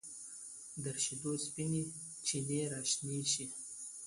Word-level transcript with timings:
تر 0.83 0.95
شیدو 1.03 1.31
سپینې 1.45 1.83
چینې 2.25 2.59
راشنې 2.73 3.19
شي 3.33 3.45